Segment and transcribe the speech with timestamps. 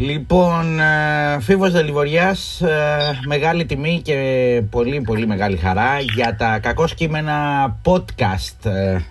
[0.00, 6.84] Λοιπόν, ε, Φίβος Δελιβοριάς, ε, μεγάλη τιμή και πολύ πολύ μεγάλη χαρά για τα κακό
[6.94, 7.34] κείμενα
[7.84, 8.70] podcast.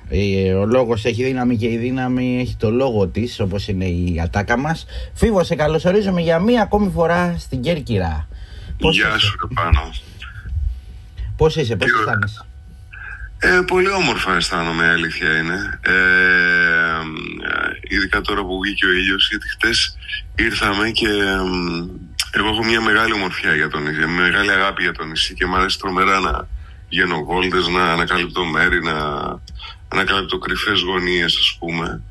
[0.10, 4.20] Ε, ο λόγος έχει δύναμη και η δύναμη έχει το λόγο της, όπως είναι η
[4.24, 4.86] ατάκα μας.
[5.14, 8.28] Φίβο, σε καλωσορίζουμε για μία ακόμη φορά στην Κέρκυρα.
[8.78, 9.90] Γεια σου, πάνω.
[11.38, 12.46] Πώς είσαι, πώς αισθάνεσαι;
[13.40, 15.80] Ε, πολύ όμορφα αισθάνομαι, η αλήθεια είναι.
[15.82, 15.94] Ε,
[17.88, 19.98] ειδικά τώρα που βγήκε ο ήλιος, γιατί χτες
[20.36, 21.08] ήρθαμε και
[22.32, 25.46] εγώ έχω μια μεγάλη ομορφιά για τον νησί, μια μεγάλη αγάπη για τον νησί και
[25.46, 26.48] μου αρέσει τρομερά να
[26.90, 28.96] γίνω βόλτες, να ανακαλύπτω μέρη, να
[29.88, 32.02] ανακαλύπτω κρυφές γωνίες ας πούμε.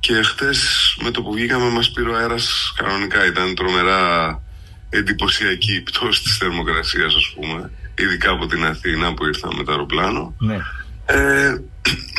[0.00, 0.58] Και χτες
[1.02, 4.42] με το που βγήκαμε μας πήρε ο αέρας κανονικά, ήταν τρομερά
[4.90, 9.72] εντυπωσιακή η πτώση της θερμοκρασίας ας πούμε ειδικά από την Αθήνα που ήρθα με το
[9.72, 10.34] αεροπλάνο.
[10.38, 10.58] Ναι.
[11.06, 11.54] Ε,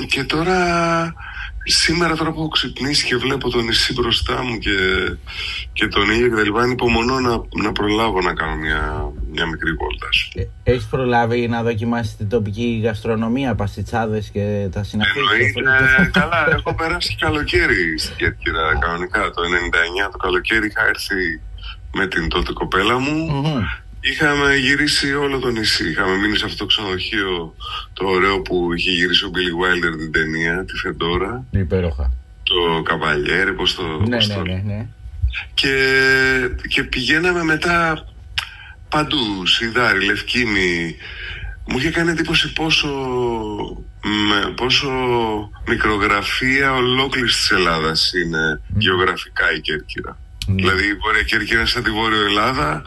[0.07, 0.57] και τώρα,
[1.63, 4.77] σήμερα τώρα που έχω ξυπνήσει και βλέπω το νησί μπροστά μου και,
[5.73, 9.71] και τον ήλιο και τα λοιπά, υπομονώ να, να προλάβω να κάνω μια, μια μικρή
[9.71, 10.29] βόλτας σου.
[10.35, 15.19] Ε, έχεις προλάβει να δοκιμάσεις την τοπική γαστρονομία, παστιτσάδες και τα συναφή.
[15.19, 19.19] Εννοείται, καλά, έχω περάσει καλοκαίρι στην Κέρκυρα κανονικά.
[19.19, 19.41] Το
[20.07, 21.41] 99 το καλοκαίρι είχα έρθει
[21.93, 23.43] με την τότε κοπέλα μου.
[24.11, 25.89] Είχαμε γυρίσει όλο το νησί.
[25.89, 27.55] Είχαμε μείνει σε αυτό το ξενοδοχείο
[27.93, 31.45] το ωραίο που είχε γυρίσει ο Billy Wilder την ταινία, τη Φεντόρα.
[31.51, 32.11] Υπέροχα.
[32.43, 33.83] Το Καβαλιέρ, πώς το.
[34.07, 34.87] Ναι, ναι, ναι, ναι.
[35.53, 35.75] Και,
[36.67, 38.05] και πηγαίναμε μετά
[38.89, 40.95] παντού, Σιδάρι, Λευκίνη.
[41.67, 42.89] Μου είχε κάνει εντύπωση πόσο,
[44.03, 44.89] με, πόσο
[45.67, 50.17] μικρογραφία ολόκληρης της Ελλάδας είναι γεωγραφικά η Κέρκυρα.
[50.47, 50.53] Mm.
[50.55, 52.83] Δηλαδή η Βόρεια Κέρκυρα σαν τη Βόρεια Ελλάδα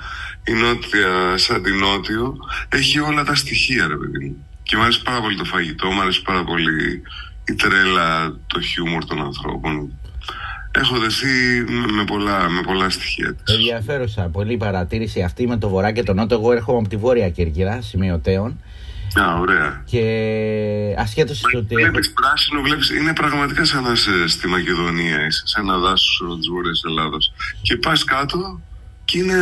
[0.49, 2.37] η νότια σαν την νότιο
[2.69, 4.47] έχει όλα τα στοιχεία ρε παιδί μου.
[4.63, 7.03] Και μου αρέσει πάρα πολύ το φαγητό, μου αρέσει πάρα πολύ
[7.45, 9.93] η τρέλα, το χιούμορ των ανθρώπων.
[10.71, 11.27] Έχω δεθεί
[11.97, 13.55] με πολλά, με πολλά στοιχεία της.
[13.55, 16.35] Ενδιαφέρουσα, πολύ παρατήρηση αυτή με το βορρά και το νότο.
[16.35, 18.61] Εγώ έρχομαι από τη Βόρεια Κέρκυρα, σημειωτέων.
[19.21, 19.83] Α, ωραία.
[19.85, 20.03] Και
[20.99, 21.75] ασχέτως ότι.
[21.75, 26.49] Βλέπεις πράσινο, βλέπεις, είναι πραγματικά σαν να είσαι στη Μακεδονία, είσαι σε ένα δάσος της
[26.49, 27.33] Βόρειας Ελλάδας.
[27.63, 28.61] Και πας κάτω
[29.05, 29.37] και είναι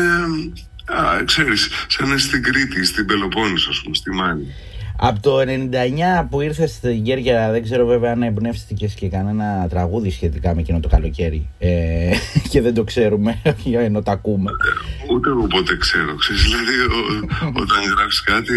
[0.87, 4.55] Α, ξέρεις, σαν να στην Κρήτη, στην Πελοπόννησο, ας πούμε, στη Μάνη.
[4.99, 10.11] Από το 99 που ήρθες στην Κέρκυρα, δεν ξέρω βέβαια αν εμπνεύστηκες και κανένα τραγούδι
[10.11, 11.49] σχετικά με εκείνο το καλοκαίρι.
[11.59, 12.11] Ε,
[12.51, 13.43] και δεν το ξέρουμε,
[13.87, 14.51] ενώ το ακούμε.
[14.51, 16.15] Ε, ούτε εγώ ποτέ ξέρω.
[16.15, 16.75] Ξέρεις, δηλαδή,
[17.63, 18.55] όταν γράφει κάτι,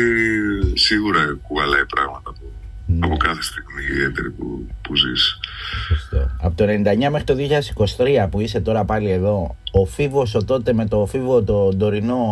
[0.74, 2.54] σίγουρα κουβαλάει πράγματα του
[2.90, 3.06] ναι.
[3.06, 5.40] από κάθε στιγμή ιδιαίτερη που, που ζεις.
[6.42, 7.36] Από το 99 μέχρι το
[7.98, 12.24] 2023 που είσαι τώρα πάλι εδώ, ο Φίβος ο τότε με το Φίβο το Ντορινό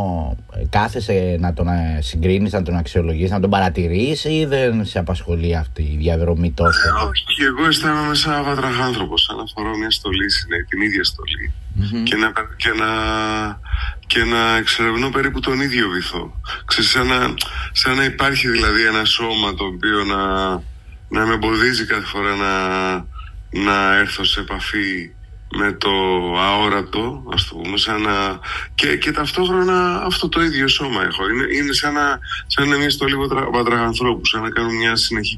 [0.54, 5.00] ε, κάθεσαι να τον ε, συγκρίνεις, να τον αξιολογείς, να τον παρατηρείς ή δεν σε
[5.00, 9.92] απασχολεί αυτή η διαδρομή τόσο; Ε, όχι, εγώ αισθάνομαι σαν βατραχάνθρωπος, σαν να φορώ μια
[9.92, 10.26] στολή,
[10.70, 11.02] την ίδια
[12.04, 12.90] Και, να, και, να,
[14.08, 16.42] και να εξερευνώ περίπου τον ίδιο βυθό.
[16.66, 17.34] Ξέρεις, σαν, να,
[17.72, 20.52] σαν να υπάρχει δηλαδή ένα σώμα το οποίο να,
[21.10, 22.52] να με εμποδίζει κάθε φορά να,
[23.50, 25.12] να έρθω σε επαφή
[25.52, 25.90] με το
[26.40, 28.40] αόρατο, ας το πούμε, σαν να...
[28.76, 31.30] και, και ταυτόχρονα αυτό το ίδιο σώμα έχω.
[31.30, 35.36] Είναι, είναι σαν να, σαν να είμαι στο λίγο βατραγανθρώπου, σαν να κάνω μια συνεχή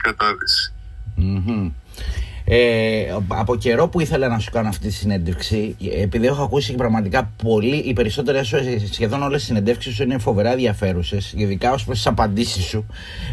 [2.51, 7.31] Ε, από καιρό που ήθελα να σου κάνω αυτή τη συνέντευξη, επειδή έχω ακούσει πραγματικά
[7.43, 8.53] πολύ, οι περισσότερες,
[8.91, 12.85] σχεδόν όλες τι συνεντεύξεις σου είναι φοβερά ενδιαφέρουσες, ειδικά ως προς τις απαντήσεις σου,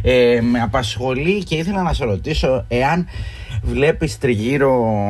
[0.02, 3.06] ε, με απασχολεί και ήθελα να σε ρωτήσω εάν
[3.66, 5.06] βλέπεις τριγύρω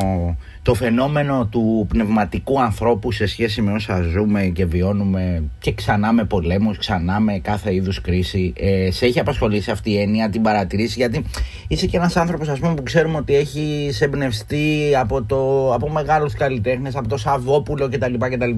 [0.67, 6.25] το φαινόμενο του πνευματικού ανθρώπου σε σχέση με όσα ζούμε και βιώνουμε και ξανά με
[6.25, 10.97] πολέμους, ξανά με κάθε είδους κρίση ε, σε έχει απασχολήσει αυτή η έννοια, την παρατηρήσεις
[10.97, 11.25] γιατί
[11.69, 16.35] είσαι και ένας άνθρωπος ας πούμε που ξέρουμε ότι έχει εμπνευστεί από, το, από μεγάλους
[16.35, 18.15] καλλιτέχνες, από το Σαββόπουλο κτλ.
[18.19, 18.51] κτλ.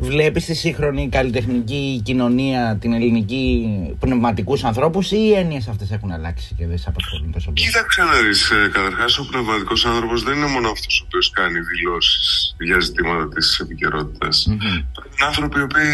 [0.00, 3.68] Βλέπεις τη σύγχρονη καλλιτεχνική κοινωνία, την ελληνική
[3.98, 8.02] πνευματικούς ανθρώπους ή οι έννοιες αυτές έχουν αλλάξει και δεν σε απασχολούν τόσο πολύ; Κοίταξε
[8.02, 12.54] να δεις, ε, καταρχάς ο πνευματικός άνθρωπος δεν είναι μόνο αυτός ο οποίος κάνει δηλώσεις
[12.58, 14.46] για ζητήματα της επικαιρότητας.
[14.48, 14.76] Mm-hmm.
[15.14, 15.92] Είναι άνθρωποι οι οποίοι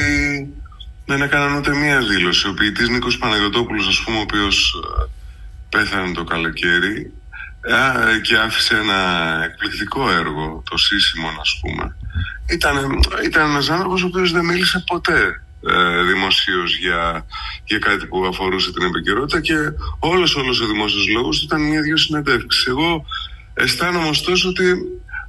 [1.06, 2.49] δεν έκαναν ούτε μία δήλωση.
[2.49, 5.08] Ο ποιητής Νίκος Παναγιοτόπουλος, ας πούμε, ο οποίος ε,
[5.69, 7.12] πέθανε το καλοκαίρι
[7.60, 9.00] ε, και άφησε ένα
[9.44, 11.96] εκπληκτικό έργο, το σύσιμο, ας πούμε.
[12.50, 17.26] Ήταν, ήταν ένας άνθρωπος ο οποίος δεν μίλησε ποτέ ε, δημοσίως για,
[17.64, 19.54] για κάτι που αφορούσε την επικαιρότητα και
[19.98, 22.66] όλος όλος ο δημόσιος λόγος ήταν μια-δυο συνεντεύξεις.
[22.66, 23.04] Εγώ
[23.54, 24.64] αισθάνομαι ωστόσο ότι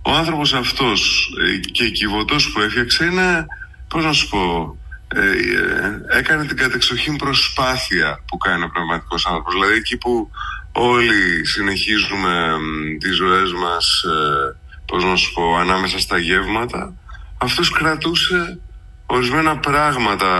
[0.01, 3.45] ο άνθρωπος αυτός ε, και η κυβωτός που έφτιαξε είναι,
[3.87, 4.77] πώς να σου πω,
[5.15, 9.53] ε, ε, έκανε την κατεξοχήν προσπάθεια που κάνει ο πραγματικός άνθρωπος.
[9.53, 10.31] Δηλαδή εκεί που
[10.71, 12.57] όλοι συνεχίζουμε
[12.99, 14.03] τις ζωές μας,
[14.85, 16.93] πώς να σου πω, ανάμεσα στα γεύματα,
[17.37, 18.59] αυτός κρατούσε
[19.13, 20.31] ορισμένα πράγματα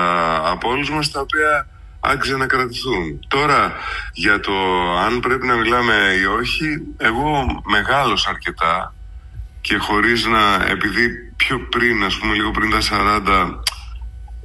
[0.51, 1.67] από όλους μας τα οποία
[1.99, 3.19] άξιζε να κρατηθούν.
[3.27, 3.73] Τώρα
[4.13, 4.53] για το
[5.05, 6.65] αν πρέπει να μιλάμε ή όχι,
[6.97, 8.93] εγώ μεγάλος αρκετά
[9.61, 13.59] και χωρίς να, επειδή πιο πριν, ας πούμε λίγο πριν τα 40,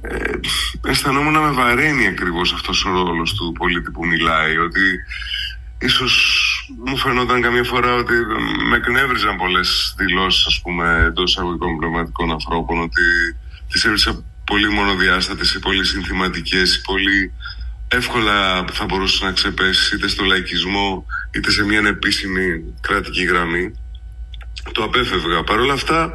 [0.01, 0.33] ε,
[0.89, 4.81] αισθανόμουν να με βαραίνει ακριβώς αυτός ο ρόλος του πολίτη που μιλάει, ότι
[5.79, 6.13] ίσως
[6.85, 8.13] μου φαινόταν καμία φορά ότι
[8.69, 13.03] με εκνεύριζαν πολλές δηλώσεις, ας πούμε, εντός αγωγικών πνευματικών ανθρώπων, ότι
[13.71, 17.33] τις έβρισα πολύ μονοδιάστατες ή πολύ συνθηματικές ή πολύ
[17.87, 23.73] εύκολα θα μπορούσε να ξεπέσεις είτε στο λαϊκισμό είτε σε μια ανεπίσημη κρατική γραμμή.
[24.71, 25.43] Το απέφευγα.
[25.43, 26.13] Παρ' όλα αυτά,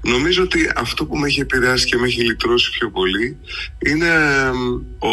[0.00, 3.38] νομίζω ότι αυτό που με έχει επηρεάσει και με έχει λυτρώσει πιο πολύ
[3.78, 4.10] είναι
[4.98, 5.08] ο,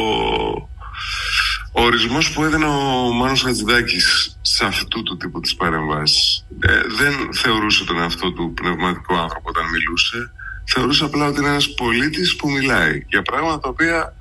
[1.71, 6.45] ο ορισμός που έδινε ο Μάνος Χατζηδάκης σε αυτού του τύπου της παρεμβάσης.
[6.59, 10.31] Ε, δεν θεωρούσε τον εαυτό του πνευματικό άνθρωπο όταν μιλούσε.
[10.65, 14.15] Θεωρούσε απλά ότι είναι ένας πολίτης που μιλάει για πράγματα τα οποία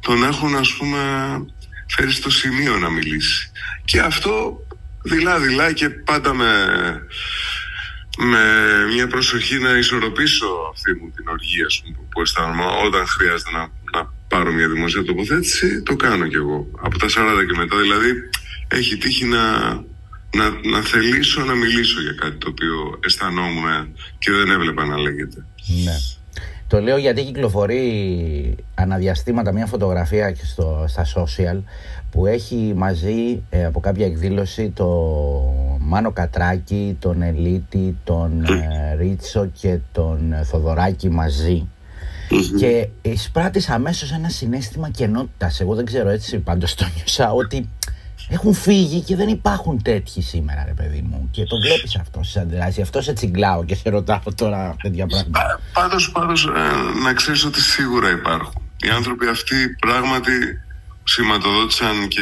[0.00, 0.98] τον έχουν ας πούμε
[1.86, 3.50] φέρει στο σημείο να μιλήσει.
[3.84, 4.62] Και αυτό
[5.02, 6.54] δειλά-δειλά και πάντα με,
[8.18, 8.42] με
[8.92, 13.60] μια προσοχή να ισορροπήσω αυτή μου την οργή ας πούμε, που αισθάνομαι όταν χρειάζεται να,
[13.92, 16.66] να πάρω μια δημοσία τοποθέτηση, το κάνω κι εγώ.
[16.80, 17.10] Από τα 40
[17.48, 18.12] και μετά δηλαδή
[18.68, 19.42] έχει τύχει να,
[20.36, 25.44] να, να θελήσω να μιλήσω για κάτι το οποίο αισθανόμουν και δεν έβλεπα να λέγεται.
[25.84, 25.96] Ναι.
[26.66, 31.62] Το λέω γιατί κυκλοφορεί αναδιαστήματα μια φωτογραφία στο, στα social
[32.10, 34.88] που έχει μαζί ε, από κάποια εκδήλωση το
[35.78, 41.68] Μάνο Κατράκη, τον Ελίτη, τον ε, Ρίτσο και τον ε, Θοδωράκη μαζί
[42.58, 45.60] και εισπράττεις αμέσως ένα συνέστημα κενότητας.
[45.60, 47.68] Εγώ δεν ξέρω έτσι πάντως το νιώσα ότι
[48.28, 51.28] έχουν φύγει και δεν υπάρχουν τέτοιοι σήμερα, ρε παιδί μου.
[51.30, 52.82] Και το βλέπεις αυτό στις αντιδράσεις.
[52.82, 55.60] Αυτό σε τσιγκλάω και σε ρωτάω τώρα τέτοια πράγματα.
[55.72, 58.62] Πάντως, πάντως, ε, να ξέρεις ότι σίγουρα υπάρχουν.
[58.82, 60.60] Οι άνθρωποι αυτοί πράγματι
[61.04, 62.20] σηματοδότησαν και,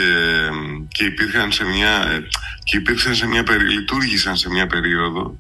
[0.88, 2.22] και υπήρχαν σε μια ε,
[2.64, 5.38] και υπήρξαν σε μια περίοδο, λειτουργήσαν σε μια περίοδο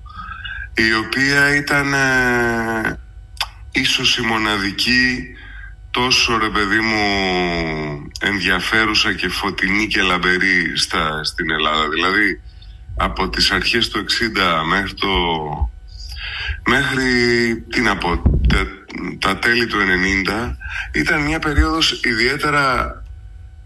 [0.76, 2.98] η οποία ήταν ε,
[3.72, 5.22] ίσως η μοναδική
[5.96, 7.04] τόσο ρε παιδί μου
[8.20, 11.88] ενδιαφέρουσα και φωτεινή και λαμπερή στα, στην Ελλάδα.
[11.88, 12.40] Δηλαδή
[12.96, 15.08] από τις αρχές του 60 μέχρι το
[16.66, 17.08] μέχρι
[17.70, 18.22] τι να πω,
[19.18, 19.76] τα, τέλη του
[20.26, 20.54] 90
[20.92, 22.90] ήταν μια περίοδος ιδιαίτερα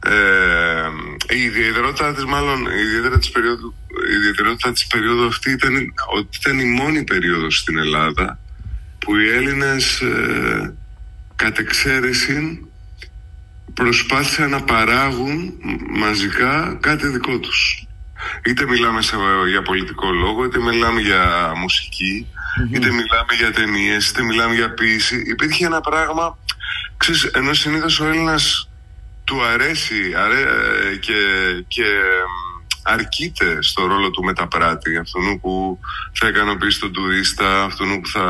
[0.06, 3.74] ε, η ιδιαιτερότητα της μάλλον η ιδιαιτερότητα της περίοδου,
[4.10, 5.74] η ιδιαιτερότητα της περίοδου αυτή ήταν
[6.16, 8.38] ότι ήταν η μόνη περίοδος στην Ελλάδα
[8.98, 10.74] που οι Έλληνες ε,
[11.42, 12.68] κατ' εξαίρεση
[13.74, 15.52] προσπάθησαν να παράγουν
[15.90, 17.86] μαζικά κάτι δικό τους.
[18.44, 19.16] Είτε μιλάμε σε,
[19.48, 22.26] για πολιτικό λόγο, είτε μιλάμε για μουσικη
[22.70, 25.22] είτε μιλάμε για ταινίες, είτε μιλάμε για ποίηση.
[25.26, 26.38] Υπήρχε ένα πράγμα,
[26.96, 28.68] ξέρεις, ενώ συνήθως ο Έλληνας
[29.24, 30.44] του αρέσει αρέ,
[31.00, 31.14] και,
[31.68, 31.84] και
[32.82, 35.78] αρκείται στο ρόλο του μεταπράτη, αυτόν που
[36.12, 38.24] θα ικανοποιήσει τον τουρίστα, αυτόν που θα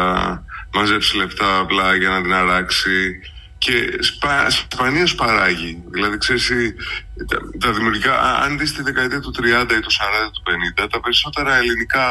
[0.75, 3.21] μαζέψει λεφτά απλά για να την αράξει
[3.59, 5.83] και σπα, σπανίως παράγει.
[5.91, 6.53] Δηλαδή, ξέρεις,
[7.29, 10.43] τα, τα δημιουργικά, αν δεις τη δεκαετία του 30 ή του 40 του
[10.83, 12.07] 50, τα περισσότερα ελληνικά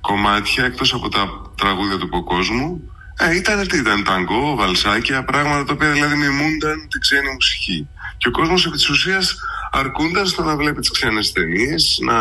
[0.00, 5.72] κομμάτια, εκτός από τα τραγούδια του κόσμου, ε, ήταν τι ήταν, ταγκό, βαλσάκια, πράγματα τα
[5.72, 7.88] οποία δηλαδή μιμούνταν την ξένη μουσική.
[8.16, 9.36] Και ο κόσμος επί της ουσίας
[9.70, 12.16] αρκούνταν στο να βλέπει τις ξένες ταινίες, να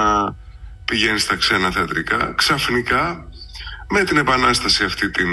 [0.86, 2.34] πηγαίνει στα ξένα θεατρικά.
[2.38, 3.30] Ξαφνικά
[3.90, 5.30] με την επανάσταση αυτή την,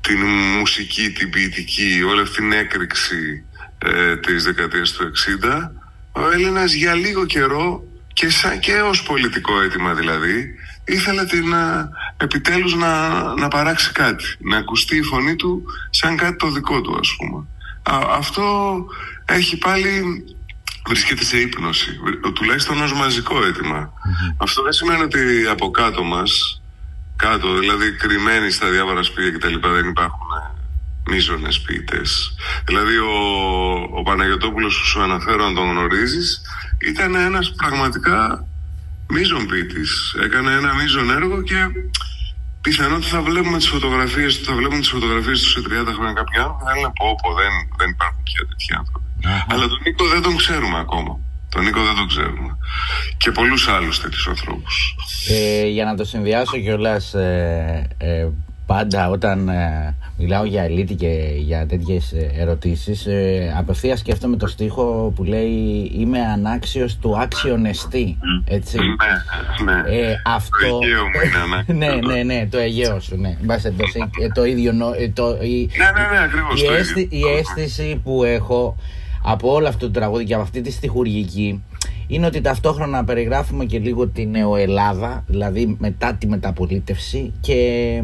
[0.00, 0.26] την
[0.58, 3.44] μουσική, την ποιητική, όλη αυτή την έκρηξη
[3.78, 5.70] ε, της δεκαετίας του 60
[6.12, 10.54] ο Έλληνας για λίγο καιρό και, σαν, και ως πολιτικό αίτημα δηλαδή
[10.84, 16.36] ήθελε την, ε, επιτέλους να, να παράξει κάτι να ακουστεί η φωνή του σαν κάτι
[16.36, 17.46] το δικό του ας πούμε.
[18.10, 18.76] Αυτό
[19.24, 20.24] έχει πάλι
[20.86, 21.90] βρίσκεται σε ύπνωση
[22.34, 23.38] τουλάχιστον ως μαζικό
[24.36, 26.59] αυτό δεν σημαίνει ότι από κάτω μας
[27.20, 29.68] κάτω, δηλαδή κρυμμένοι στα διάφορα σπίτια κτλ.
[29.68, 32.34] δεν υπάρχουν ε, μείζονες ποιητές.
[32.64, 33.16] Δηλαδή ο,
[33.98, 36.42] ο Παναγιωτόπουλος που σου αναφέρω αν τον γνωρίζεις
[36.88, 38.46] ήταν ένας πραγματικά
[39.08, 40.16] μείζον ποιητής.
[40.24, 41.56] Έκανε ένα μείζον έργο και
[42.60, 45.62] πιθανότατα θα βλέπουμε τις φωτογραφίες του, θα βλέπουμε τις φωτογραφίες του σε 30
[45.96, 49.08] χρόνια κάποιοι άνθρωποι θα λένε πω, πω δεν, δεν υπάρχουν πια τέτοιοι άνθρωποι.
[49.48, 51.12] Αλλά τον Νίκο δεν τον ξέρουμε ακόμα.
[51.50, 52.56] Τον Νίκο δεν τον ξέρουμε.
[53.16, 54.96] Και πολλούς άλλους τέτοιους ανθρώπους.
[55.28, 58.28] Ε, για να το συνδυάσω κιόλας, ε, ε,
[58.66, 65.12] πάντα όταν ε, μιλάω για ελίτη και για τέτοιες ερωτήσεις, ε, απευθείας σκέφτομαι το στίχο
[65.16, 68.18] που λέει Είμαι ανάξιος του άξιον εστί.
[68.44, 68.78] Έτσι.
[69.64, 69.96] Ναι, ναι.
[69.96, 70.68] Ε, αυτό...
[70.68, 73.36] Το Αιγαίο μου είναι ναι, ναι, ναι, το Αιγαίο σου, ναι.
[74.20, 74.72] Ε, το ίδιο.
[75.14, 78.76] Το, η, ναι, ναι, ναι, ακριβώς η, αίσθη, η αίσθηση που έχω
[79.22, 81.62] από όλο αυτό το τραγούδι και από αυτή τη στιχουργική
[82.06, 88.02] είναι ότι ταυτόχρονα περιγράφουμε και λίγο την νεοελλάδα, δηλαδή μετά τη μεταπολίτευση και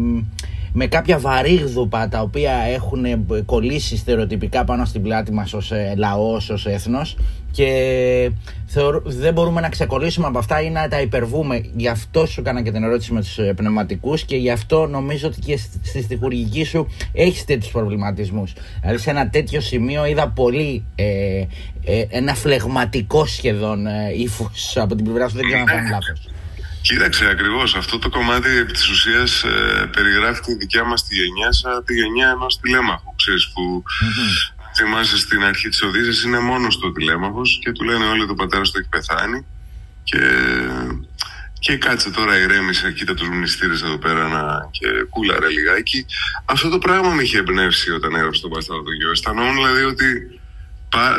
[0.73, 3.04] με κάποια βαρύγδουπα τα οποία έχουν
[3.44, 7.16] κολλήσει στερεοτυπικά πάνω στην πλάτη μας ως ε, λαός, ως έθνος
[7.56, 8.30] και
[9.04, 11.64] δεν μπορούμε να ξεκολλήσουμε από αυτά ή να τα υπερβούμε.
[11.76, 15.28] Γι' αυτό σου έκανα και την ερώτηση με τους ε, πνευματικούς και γι' αυτό νομίζω
[15.28, 18.52] ότι και στη στιχουργική σου έχεις τέτοιους προβληματισμούς.
[18.80, 21.44] Δηλαδή σε ένα τέτοιο σημείο είδα πολύ ε,
[22.08, 26.28] ένα φλεγματικό σχεδόν ε, ύφος από την πλευρά σου, δεν ξέρω να κάνω λάθος.
[26.80, 27.75] Κοίταξε ακριβώς.
[27.75, 31.94] Αυτό το κομμάτι επί της ουσίας ε, περιγράφει τη δικιά μας τη γενιά σαν τη
[31.94, 33.14] γενιά ενός τηλέμαχου.
[33.16, 34.55] Ξέρεις, που mm-hmm.
[34.76, 38.62] Θυμάσαι στην αρχή της Οδύση είναι μόνος το τηλέμαχος και του λένε όλοι το πατέρα
[38.62, 39.47] του έχει πεθάνει.
[40.02, 40.21] Και,
[41.59, 46.06] και κάτσε τώρα ηρέμησε, κοίτα τους μνηστήρες εδώ πέρα να, και κούλαρε λιγάκι.
[46.45, 49.11] Αυτό το πράγμα με είχε εμπνεύσει όταν έγραψε τον Παστάλο του Γιο.
[49.11, 50.40] Αισθανόμουν δηλαδή ότι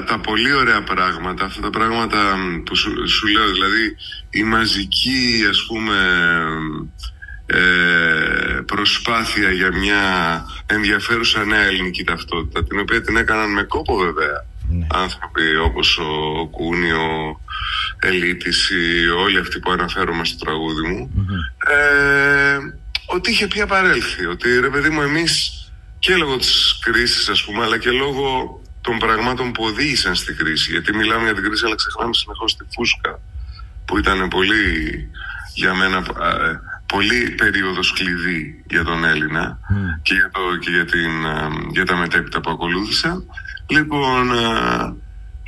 [0.06, 2.36] τα πολύ ωραία πράγματα, αυτά τα πράγματα
[2.66, 3.96] που σου, σου λέω, δηλαδή
[4.30, 5.96] η μαζική ας πούμε
[7.48, 10.01] ε, προσπάθεια για μια
[10.66, 14.88] ενδιαφέρουσα νέα ελληνική ταυτότητα την οποία την έκαναν με κόπο βέβαια ναι.
[14.94, 17.39] άνθρωποι όπως ο Κούνι, ο
[18.00, 21.25] Ελίτης ή όλοι αυτοί που αναφέρομαι στο τραγούδι μου
[21.68, 22.58] ε,
[23.06, 25.51] ότι είχε πια παρέλθει ότι ρε παιδί μου εμείς
[26.00, 30.72] και λόγω της κρίσης ας πούμε αλλά και λόγω των πραγμάτων που οδήγησαν στη κρίση.
[30.72, 33.20] Γιατί μιλάμε για την κρίση, αλλά ξεχνάμε συνεχώς τη φούσκα,
[33.86, 34.66] που ήταν πολύ
[35.54, 36.04] για μένα
[36.88, 39.60] πολύ περίοδος κλειδί για τον Έλληνα
[40.01, 41.12] και, για, το, και για, την,
[41.72, 43.24] για τα μετέπειτα που ακολούθησαν.
[43.67, 44.32] Λοιπόν,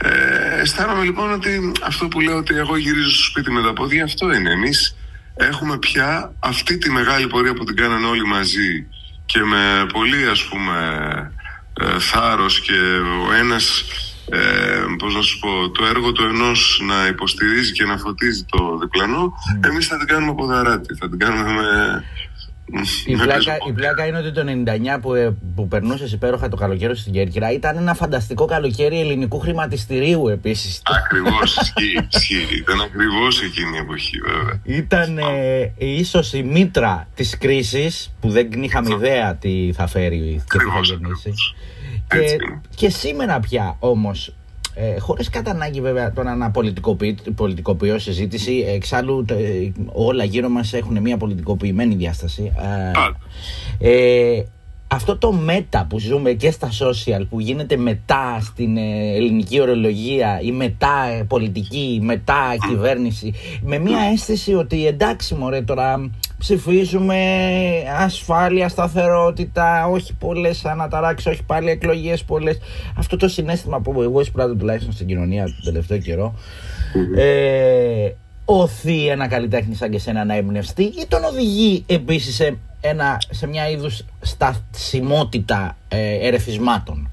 [0.03, 4.03] ε, αισθάνομαι λοιπόν ότι αυτό που λέω ότι εγώ γυρίζω στο σπίτι με τα πόδια,
[4.03, 4.51] αυτό είναι.
[4.51, 4.95] Εμείς
[5.33, 8.87] έχουμε πια αυτή τη μεγάλη πορεία που την κάνανε όλοι μαζί
[9.25, 10.75] και με πολύ ας πούμε
[11.81, 12.79] ε, θάρρος και
[13.27, 13.83] ο ένας
[14.31, 18.77] ε, πώς να σου πω, το έργο του ενός να υποστηρίζει και να φωτίζει το
[18.77, 19.67] διπλανό, mm.
[19.67, 22.03] εμείς θα την κάνουμε από δαράτη, θα την κάνουμε με...
[23.05, 24.43] Η πλάκα, η πλάκα είναι ότι το
[24.97, 29.39] 99 που, ε, που περνούσες υπέροχα το καλοκαίρι στην Κέρκυρα ήταν ένα φανταστικό καλοκαίρι ελληνικού
[29.39, 30.81] χρηματιστηρίου επίσης.
[31.05, 31.57] Ακριβώς,
[32.11, 32.55] ισχύει.
[32.55, 34.61] Ήταν ακριβώς εκείνη η εποχή, βέβαια.
[34.63, 40.57] Ήταν ε, ίσως η μήτρα της κρίσης που δεν είχαμε ιδέα τι θα φέρει και
[40.57, 41.33] τι θα γεννήσει.
[42.09, 42.37] Και,
[42.75, 44.33] και σήμερα πια όμως
[44.73, 46.51] ε, χωρίς κατά ανάγκη βέβαια τώρα να
[47.35, 49.25] πολιτικοποιώ συζήτηση εξάλλου
[49.91, 52.51] όλα γύρω μας έχουν μια πολιτικοποιημένη διάσταση
[53.79, 54.43] ε,
[54.91, 60.39] αυτό το μέτα που ζούμε και στα social που γίνεται μετά στην ε, ελληνική ορολογία
[60.41, 67.17] ή μετά ε, πολιτική, μετά κυβέρνηση με μια αίσθηση ότι εντάξει μωρέ τώρα ψηφίζουμε
[67.99, 72.57] ασφάλεια, σταθερότητα, όχι πολλές αναταράξεις, όχι πάλι εκλογές πολλές.
[72.97, 76.33] Αυτό το συνέστημα που εγώ εισπράττω τουλάχιστον στην κοινωνία τον τελευταίο καιρό
[77.17, 78.11] ε,
[78.45, 83.47] οθεί ένα καλλιτέχνη σαν και σένα να εμπνευστεί ή τον οδηγεί επίσης σε ένα, σε
[83.47, 87.09] μια είδους στασιμότητα ε, ερεθισμάτων;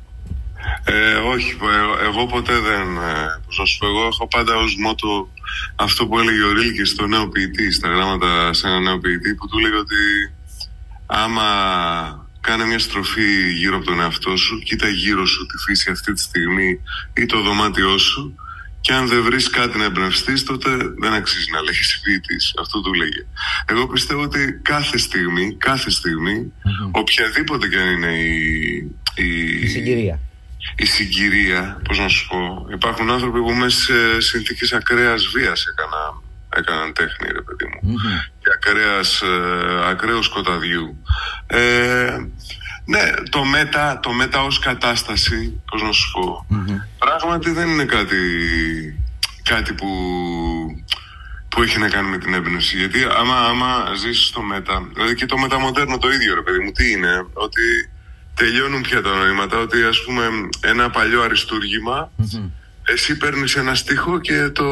[0.89, 1.57] Ε, όχι,
[2.03, 2.97] εγώ, ποτέ δεν.
[2.97, 5.31] Ε, πώς να σου πω, εγώ έχω πάντα ως μότο
[5.77, 9.49] αυτό που έλεγε ο Ρίλκη στο νέο ποιητή, στα γράμματα σε ένα νέο ποιητή, που
[9.49, 9.97] του λέγει ότι
[11.07, 11.49] άμα
[12.41, 16.21] κάνε μια στροφή γύρω από τον εαυτό σου, κοίτα γύρω σου τη φύση αυτή τη
[16.21, 16.81] στιγμή
[17.17, 18.35] ή το δωμάτιό σου
[18.81, 22.55] και αν δεν βρεις κάτι να εμπνευστείς, τότε δεν αξίζει να λέγει ποιητής.
[22.61, 23.27] Αυτό του λέγε.
[23.67, 25.91] Εγώ πιστεύω ότι κάθε στιγμή, κάθε
[26.91, 28.77] οποιαδήποτε και αν είναι η,
[29.15, 30.21] η, η συγκυρία.
[30.77, 32.67] Η συγκυρία, πώς να σου πω.
[32.73, 36.23] Υπάρχουν άνθρωποι που μέσα σε συνθήκες ακραίας βίας έκαναν,
[36.57, 37.93] έκαναν τέχνη, ρε παιδί μου.
[37.93, 38.33] Mm-hmm.
[38.39, 41.03] Και ακραίας, ε, ακραίου σκοταδιού.
[41.47, 42.17] Ε,
[42.85, 46.47] ναι, το μέτα, το μέτα ως κατάσταση, πώς να σου πω,
[46.99, 48.17] πράγματι δεν είναι κάτι,
[49.43, 49.87] κάτι που,
[51.49, 52.77] που έχει να κάνει με την έμπνευση.
[52.77, 56.73] Γιατί άμα, άμα ζήσεις στο μέτα, δηλαδή και το μεταμοντέρνο το ίδιο ρε παιδί μου,
[56.73, 57.91] τι είναι, ότι
[58.37, 60.23] τελειώνουν πια τα νοήματα, ότι ας πούμε
[60.61, 61.23] ένα παλιό
[62.87, 64.65] εσύ παίρνεις ένα στίχο και το,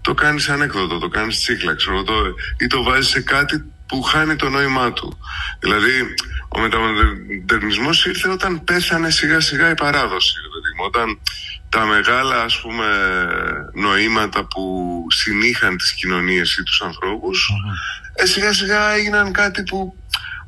[0.00, 2.14] το κάνεις ανέκδοτο, το κάνεις τσίχλα, ξέρω, το,
[2.58, 5.18] ή το βάζεις σε κάτι που χάνει το νόημά του.
[5.60, 6.14] Δηλαδή,
[6.48, 10.34] ο μεταμοντερνισμός ήρθε όταν πέθανε σιγά σιγά η παράδοση.
[10.40, 11.18] Δηλαδή, όταν
[11.68, 12.86] τα μεγάλα ας πούμε
[13.74, 17.50] νοήματα που συνήχαν τις κοινωνίες ή τους ανθρώπους
[18.14, 19.96] ε, σιγά σιγά έγιναν κάτι που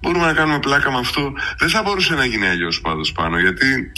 [0.04, 1.32] μπορούμε να κάνουμε πλάκα με αυτό.
[1.58, 3.92] Δεν θα μπορούσε να γίνει αλλιώς πάντως πάνω, γιατί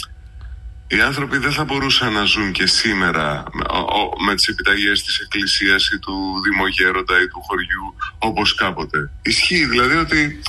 [0.87, 3.43] οι άνθρωποι δεν θα μπορούσαν να ζουν και σήμερα
[4.25, 9.09] με τις επιταγές της εκκλησίας ή του δημογέροντα ή του χωριού όπως κάποτε.
[9.21, 10.41] Ισχύει δηλαδή ότι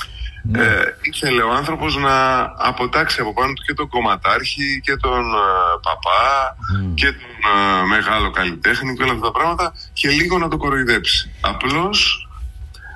[0.43, 0.63] ναι.
[0.63, 5.47] ε, ήθελε ο άνθρωπος να αποτάξει από πάνω του και τον κομματάρχη και τον ε,
[5.81, 6.55] παπά
[6.93, 7.51] και τον
[7.81, 11.31] ε, μεγάλο καλλιτέχνη και όλα αυτά τα πράγματα και λίγο να το κοροϊδέψει.
[11.41, 12.27] Απλώς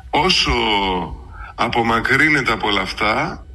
[0.10, 0.52] όσο
[1.56, 3.46] απομακρύνεται από όλα αυτά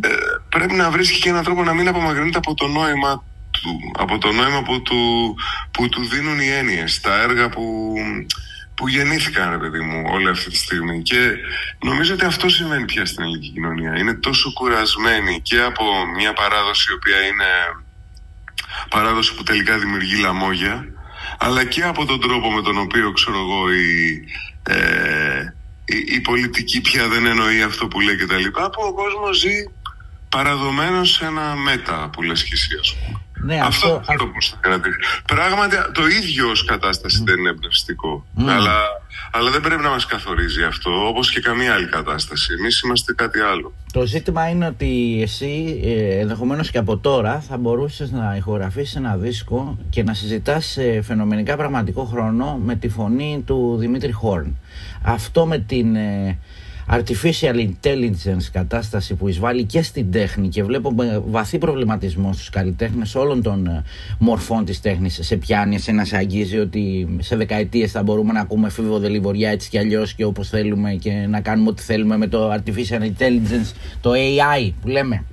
[0.00, 0.08] ε,
[0.48, 4.32] πρέπει να βρίσκει και έναν τρόπο να μην απομακρύνεται από το νόημα του, από το
[4.32, 5.34] νόημα που του,
[5.70, 7.94] που του δίνουν οι έννοιες, τα έργα που,
[8.74, 11.02] που γεννήθηκαν, ρε παιδί μου, όλη αυτή τη στιγμή.
[11.02, 11.32] Και
[11.84, 13.98] νομίζω ότι αυτό σημαίνει πια στην ελληνική κοινωνία.
[13.98, 15.84] Είναι τόσο κουρασμένη και από
[16.16, 17.50] μια παράδοση η οποία είναι
[18.88, 20.84] παράδοση που τελικά δημιουργεί λαμόγια,
[21.38, 24.24] αλλά και από τον τρόπο με τον οποίο, ξέρω εγώ, η,
[24.62, 25.54] ε,
[25.96, 29.64] η, πολιτική πια δεν εννοεί αυτό που λέει και τα λοιπά, που ο κόσμος ζει
[30.28, 33.20] παραδομένος σε ένα μέτα που λες και εσύ, ας πούμε.
[33.42, 34.96] Ναι, αυτό, αυτό πώ θα κρατήσει.
[35.26, 38.26] Πράγματι, το ίδιο ως κατάσταση δεν είναι εμπνευστικό.
[38.36, 38.78] Αλλά,
[39.32, 42.52] αλλά δεν πρέπει να μας καθορίζει αυτό, όπως και καμία άλλη κατάσταση.
[42.58, 43.72] Εμείς είμαστε κάτι άλλο.
[43.92, 49.16] Το ζήτημα είναι ότι εσύ ε, ενδεχομένως και από τώρα θα μπορούσες να ηχογραφήσεις ένα
[49.16, 54.56] δίσκο και να συζητάς σε φαινομενικά πραγματικό χρόνο με τη φωνή του Δημήτρη Χόρν.
[55.02, 55.96] Αυτό με την.
[55.96, 56.38] Ε,
[56.90, 60.94] artificial intelligence κατάσταση που εισβάλλει και στην τέχνη και βλέπω
[61.26, 63.84] βαθύ προβληματισμό στους καλλιτέχνες όλων των ε,
[64.18, 68.40] μορφών της τέχνης σε πιάνει, σε να σε αγγίζει ότι σε δεκαετίες θα μπορούμε να
[68.40, 72.26] ακούμε φίβο δελιβοριά έτσι κι αλλιώς και όπως θέλουμε και να κάνουμε ό,τι θέλουμε με
[72.26, 75.24] το artificial intelligence, το AI που λέμε.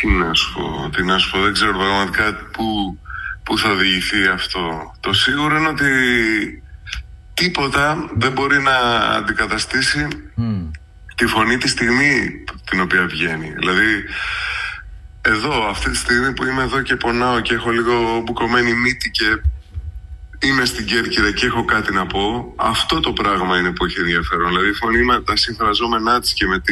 [0.00, 2.98] Τι να σου πω, τι να σου πω, δεν ξέρω πραγματικά πού,
[3.42, 4.94] πού θα οδηγηθεί αυτό.
[5.00, 5.84] Το σίγουρο είναι ότι
[7.34, 8.76] τίποτα δεν μπορεί να
[9.16, 10.08] αντικαταστήσει
[11.14, 13.52] τη φωνή τη στιγμή την οποία βγαίνει.
[13.58, 14.04] Δηλαδή,
[15.20, 19.40] εδώ, αυτή τη στιγμή που είμαι εδώ και πονάω και έχω λίγο μπουκωμένη μύτη και
[20.46, 24.48] είμαι στην Κέρκυρα και έχω κάτι να πω, αυτό το πράγμα είναι που έχει ενδιαφέρον.
[24.48, 26.62] Δηλαδή, η φωνή με τα συμφραζόμενά της και με,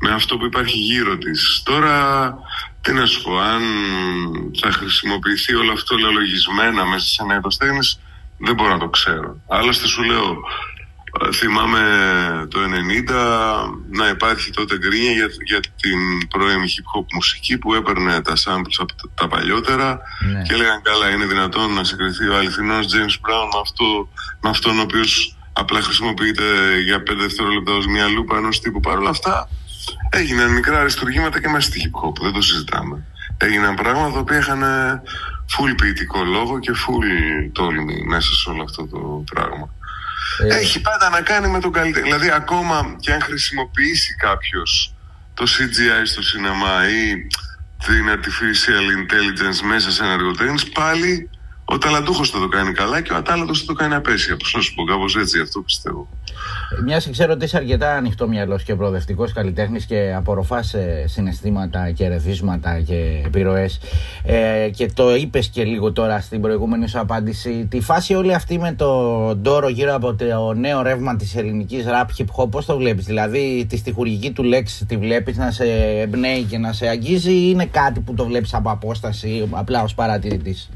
[0.00, 1.62] με αυτό που υπάρχει γύρω της.
[1.64, 2.34] Τώρα,
[2.80, 3.62] τι να σου πω, αν
[4.60, 7.80] θα χρησιμοποιηθεί όλο αυτό λαλογισμένα μέσα σε ένα είδο
[8.38, 9.40] δεν μπορώ να το ξέρω.
[9.48, 10.36] Άλλωστε σου λέω,
[11.20, 11.80] ε, θυμάμαι
[12.50, 18.20] το 90 να υπάρχει τότε γκρίνια για, για την πρώιμη hip hop μουσική που έπαιρνε
[18.20, 20.00] τα samples από τα παλιότερα
[20.32, 20.42] ναι.
[20.42, 24.08] και έλεγαν καλά είναι δυνατόν να συγκριθεί ο αληθινός James Brown με, αυτό,
[24.40, 26.44] με αυτόν ο οποίος απλά χρησιμοποιείται
[26.84, 29.48] για 5 δευτερόλεπτα ως μια λούπα ενός τύπου παρόλα αυτά
[30.10, 33.04] έγιναν μικρά αριστουργήματα και μέσα στη hip hop, δεν το συζητάμε.
[33.36, 34.62] Έγιναν πράγματα τα οποία είχαν
[35.56, 39.70] full ποιητικό λόγο και full τόλμη μέσα σε όλο αυτό το πράγμα.
[40.42, 40.56] Ε.
[40.56, 42.04] Έχει πάντα να κάνει με τον καλύτερο.
[42.04, 44.94] Δηλαδή, ακόμα και αν χρησιμοποιήσει κάποιος
[45.34, 47.26] το CGI στο σινεμά ή
[47.86, 50.32] την artificial intelligence μέσα σε ένα έργο
[50.72, 51.30] πάλι
[51.70, 54.36] ο ταλαντούχος θα το κάνει καλά και ο ατάλλαντο θα το κάνει απέσια.
[54.36, 56.08] Πώς να σου πω, κάπως έτσι, αυτό πιστεύω.
[56.84, 62.08] Μιας και ξέρω ότι είσαι αρκετά ανοιχτό μυαλός και προοδευτικός καλλιτέχνης και απορροφάς συναισθήματα και
[62.08, 63.80] ρεθίσματα και επιρροές.
[64.22, 67.66] Ε, και το είπες και λίγο τώρα στην προηγούμενη σου απάντηση.
[67.70, 72.06] Τη φάση όλη αυτή με το ντόρο γύρω από το νέο ρεύμα της ελληνικής rap
[72.20, 75.64] hip hop, πώς το βλέπεις; Δηλαδή, τη στοιχουργική του λέξη τη βλέπεις να σε
[76.00, 79.94] εμπνέει και να σε αγγίζει, ή είναι κάτι που το βλέπεις από απόσταση, απλά ως
[79.94, 80.70] παρατηρητής;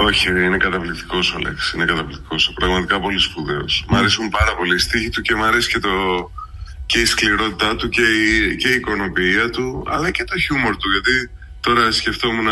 [0.00, 1.76] Όχι, είναι καταπληκτικός ο Λέξη.
[1.76, 2.52] Είναι καταπληκτικός.
[2.54, 3.84] Πραγματικά πολύ σπουδαίος.
[3.88, 5.90] Μ' αρέσουν πάρα πολύ οι στίχοι του και μ' αρέσει και, το,
[6.86, 10.90] και η σκληρότητά του και η, και η εικονοποιία του, αλλά και το χιούμορ του.
[10.90, 11.30] Γιατί
[11.60, 12.48] τώρα σκεφτόμουν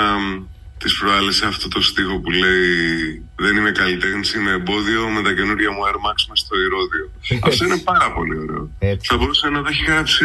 [0.79, 5.71] τις προάλλες αυτό το στίχο που λέει Δεν είμαι καλλιτέχνης, είμαι εμπόδιο με τα καινούργια
[5.71, 7.13] μου Air Max με στο ηρώδιο.
[7.43, 8.71] αυτό είναι πάρα πολύ ωραίο.
[9.03, 10.25] Θα μπορούσε να το έχει γράψει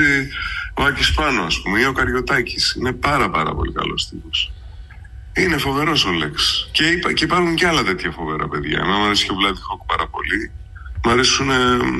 [0.73, 2.75] ο Άκης Πάνο, ας πούμε, ή ο Καριωτάκης.
[2.79, 4.51] Είναι πάρα πάρα πολύ καλός στίχος.
[5.41, 6.69] Είναι φοβερός ο Λέξ.
[6.71, 8.79] Και, είπα, και υπάρχουν και άλλα τέτοια φοβερά παιδιά.
[8.79, 10.51] Εμένα μου αρέσει και ο Βλάτι Χόκ πάρα πολύ.
[11.03, 11.47] Μ' αρέσουν,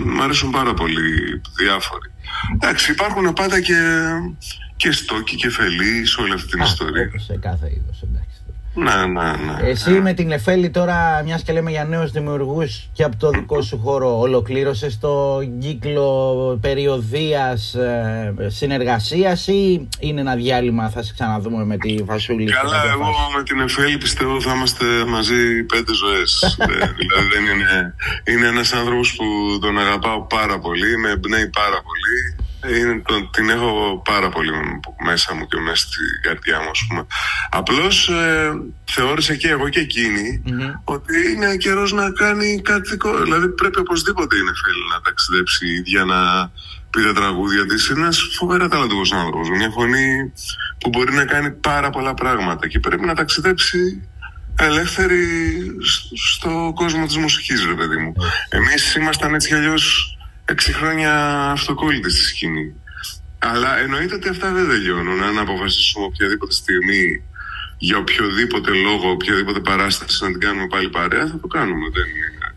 [0.05, 2.11] μ αρέσουν πάρα πολύ διάφοροι.
[2.53, 4.09] Εντάξει, υπάρχουν πάντα και,
[4.75, 7.11] και στόκοι και φελοί σε όλη αυτή την ιστορία.
[7.15, 8.40] Σε κάθε είδος, εντάξει.
[8.73, 9.69] Ναι, ναι, ναι.
[9.69, 13.61] Εσύ με την Εφέλη τώρα, μιας και λέμε για νέους δημιουργούς και από το δικό
[13.61, 21.65] σου χώρο, ολοκλήρωσες το κύκλο περιοδίας ε, συνεργασίας ή είναι ένα διάλειμμα, θα σε ξαναδούμε
[21.65, 22.45] με τη Βασούλη.
[22.45, 26.57] Καλά, εγώ με την Εφέλη πιστεύω θα είμαστε μαζί πέντε ζωές.
[26.59, 26.65] Ε,
[26.99, 27.95] δηλαδή δεν είναι.
[28.27, 29.25] Είναι ένας άνθρωπος που
[29.61, 34.51] τον αγαπάω πάρα πολύ, με εμπνέει πάρα πολύ Είναι, το, την έχω πάρα πολύ
[35.05, 37.05] μέσα μου και μέσα στην καρδιά μου, ας πούμε.
[37.49, 38.51] Απλώς ε,
[38.85, 40.43] θεώρησε και εγώ και εκεινη
[40.83, 43.17] ότι είναι καιρός να κάνει κάτι δικό.
[43.23, 46.51] Δηλαδή πρέπει οπωσδήποτε είναι θέλει να ταξιδέψει για να
[46.89, 47.87] πει τα τραγούδια της.
[47.87, 49.49] Είναι ένας φοβερά ταλαντικός άνθρωπος.
[49.49, 50.33] Μια φωνή
[50.79, 54.09] που μπορεί να κάνει πάρα πολλά πράγματα και πρέπει να ταξιδέψει
[54.59, 55.25] ελεύθερη
[56.33, 58.13] στο κόσμο της μουσικής, ρε παιδί μου.
[58.49, 60.15] Εμείς ήμασταν έτσι κι αλλιώς
[60.51, 61.13] έξι χρόνια
[61.51, 62.73] αυτοκόλλητοι στη σκηνή.
[63.39, 65.23] Αλλά εννοείται ότι αυτά δεν τελειώνουν.
[65.23, 67.23] Αν αποφασίσουμε οποιαδήποτε στιγμή
[67.77, 71.85] για οποιοδήποτε λόγο, οποιαδήποτε παράσταση να την κάνουμε πάλι παρέα, θα το κάνουμε.
[71.93, 72.55] Δεν είναι.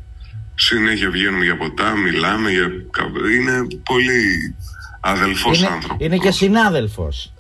[0.55, 2.67] Συνέχεια βγαίνουμε για ποτά, μιλάμε για.
[3.37, 4.55] Είναι πολύ
[5.01, 6.07] αδελφός άνθρωπος.
[6.07, 7.33] Είναι και συνάδελφος.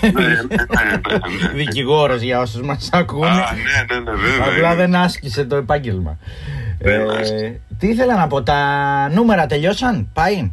[0.00, 1.48] ναι, ναι, ναι, ναι, ναι.
[1.54, 3.26] Δικηγόρος για όσους μας ακούνε.
[3.26, 4.46] Α, ναι, ναι, ναι, βέβαια.
[4.46, 6.18] Απλά δεν άσκησε το επάγγελμα.
[6.84, 10.52] Ε, τι ήθελα να πω, τα νούμερα τελειώσαν, πάει.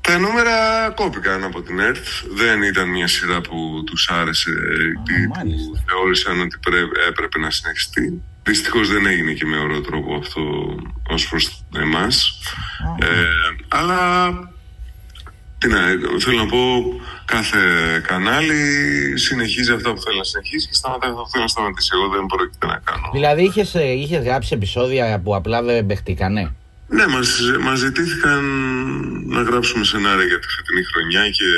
[0.00, 2.06] Τα νούμερα κόπηκαν από την ΕΡΤ.
[2.34, 6.56] Δεν ήταν μια σειρά που τους άρεσε ή που θεώρησαν ότι
[7.08, 8.22] έπρεπε να συνεχιστεί.
[8.42, 10.42] Δυστυχώς δεν έγινε και με ωραίο τρόπο αυτό
[11.08, 12.40] ως προς εμάς.
[13.00, 13.06] Ε,
[13.68, 14.28] αλλά
[15.58, 15.78] τι να,
[16.20, 16.60] θέλω να πω,
[17.24, 17.58] κάθε
[18.06, 18.62] κανάλι
[19.18, 21.90] συνεχίζει αυτό που θέλει να συνεχίσει και σταματάει αυτό που θέλει να σταματήσει.
[21.92, 23.10] Εγώ δεν πρόκειται να κάνω.
[23.12, 26.54] Δηλαδή, είχες είχες γράψει επεισόδια που απλά δεν παιχτήκανε;
[26.88, 28.42] Ναι, μας, μας ζητήθηκαν
[29.26, 31.48] να γράψουμε σενάρια για τη φετινή χρονιά και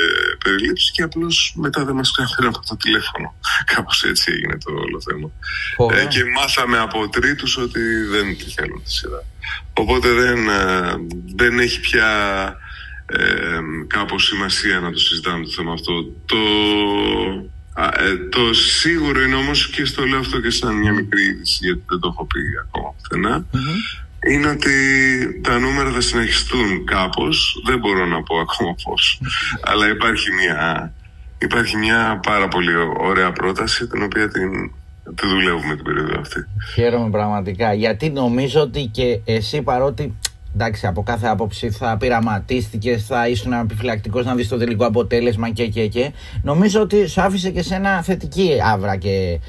[0.43, 3.35] περιλήψεις και απλώς μετά δεν μας έφεραν από το τηλέφωνο.
[3.75, 5.29] Κάπως έτσι έγινε το όλο θέμα.
[6.01, 7.81] Ε, και μάθαμε από τρίτους ότι
[8.13, 9.23] δεν τη θέλουν τη σειρά.
[9.73, 10.95] Οπότε δεν, ε,
[11.35, 12.09] δεν έχει πια
[13.17, 16.05] ε, κάπως σημασία να το συζητάμε το θέμα αυτό.
[16.25, 16.37] Το,
[17.77, 21.81] ε, το σίγουρο είναι όμως και στο λέω αυτό και σαν μια μικρή είδηση γιατί
[21.89, 23.45] δεν το έχω πει ακόμα
[24.27, 24.71] είναι ότι
[25.41, 29.21] τα νούμερα θα συνεχιστούν κάπως, δεν μπορώ να πω ακόμα πώς,
[29.61, 30.93] αλλά υπάρχει μια,
[31.37, 34.71] υπάρχει μια πάρα πολύ ωραία πρόταση την οποία την,
[35.15, 36.45] τη δουλεύουμε την περίοδο αυτή.
[36.73, 37.73] Χαίρομαι πραγματικά.
[37.73, 40.17] Γιατί νομίζω ότι και εσύ παρότι
[40.53, 45.67] εντάξει, από κάθε άποψη θα πειραματίστηκες, θα ήσουν επιφυλακτικός να δεις το τελικό αποτέλεσμα και,
[45.67, 46.11] και, και.
[46.43, 49.39] Νομίζω ότι σου άφησε και σε ένα θετική άβρα και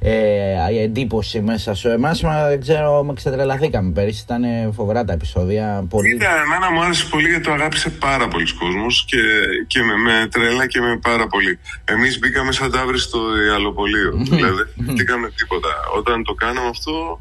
[0.00, 1.88] ε, εντύπωση μέσα σου.
[1.88, 4.22] Εμάς, δεν ξέρω, με ξετρελαθήκαμε πέρυσι.
[4.24, 5.86] Ήταν φοβερά τα επεισόδια.
[5.88, 6.12] Πολύ...
[6.12, 9.22] Κοίτα, εμένα μου άρεσε πολύ γιατί το αγάπησε πάρα πολλοί κόσμος και,
[9.66, 11.58] και με, με, τρέλα και με πάρα πολύ.
[11.84, 14.10] Εμείς μπήκαμε σαν ταύρι στο ιαλοπολείο.
[14.22, 15.68] δηλαδή, δεν μπήκαμε τίποτα.
[15.96, 17.20] Όταν το κάναμε αυτό,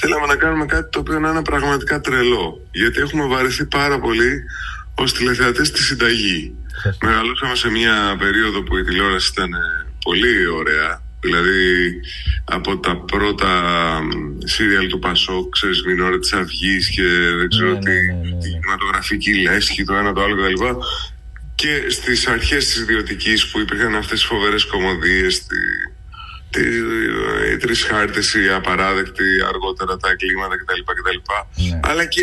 [0.00, 2.60] θέλαμε να κάνουμε κάτι το οποίο να είναι πραγματικά τρελό.
[2.70, 4.42] Γιατί έχουμε βαρεθεί πάρα πολύ
[4.94, 6.54] ως τηλεθεατές στη συνταγή.
[7.02, 9.50] Μεγαλώσαμε σε μια περίοδο που η τηλεόραση ήταν
[10.04, 12.00] πολύ ωραία Δηλαδή
[12.44, 13.50] από τα πρώτα
[14.44, 17.02] σύριαλ του Πασό, ξέρεις, μην ώρα της Αυγής και
[17.38, 20.64] δεν ξέρω ναι, τι, ναι, ναι, ναι, κινηματογραφική λέσχη, το ένα το άλλο κτλ.
[21.54, 25.56] Και στις αρχές της ιδιωτικής που υπήρχαν αυτές οι φοβερές κομμωδίες, τη,
[26.50, 26.68] τη,
[27.52, 30.80] οι τρεις χάρτες, οι απαράδεκτοι, αργότερα τα εγκλήματα κτλ.
[30.84, 31.18] κτλ.
[31.68, 31.80] Ναι.
[31.82, 32.22] Αλλά, και,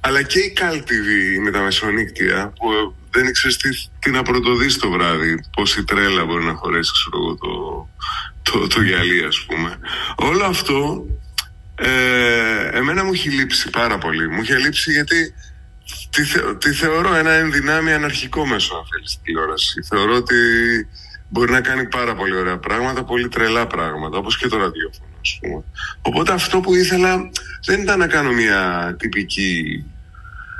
[0.00, 1.08] αλλά και η Cal TV
[1.42, 5.40] με τα μεσονύκτια που δεν ήξερες τι, τι, να πρωτοδείς το βράδυ.
[5.56, 7.88] Πόση τρέλα μπορεί να χωρέσει, ξέρω εγώ, το,
[8.42, 9.78] το, το γυαλί, ας πούμε.
[10.16, 11.06] Όλο αυτό
[11.78, 14.28] ε, εμένα μου έχει λείψει πάρα πολύ.
[14.28, 15.34] Μου έχει λείψει γιατί
[16.10, 16.22] τη,
[16.58, 19.82] τη θεωρώ ένα ενδυνάμει αναρχικό μέσο, αν θέλεις, τηλεόραση.
[19.82, 20.36] Θεωρώ ότι
[21.28, 25.38] μπορεί να κάνει πάρα πολύ ωραία πράγματα, πολύ τρελά πράγματα, όπως και το ραδιόφωνο, ας
[25.40, 25.64] πούμε.
[26.02, 27.30] Οπότε αυτό που ήθελα
[27.64, 29.84] δεν ήταν να κάνω μια τυπική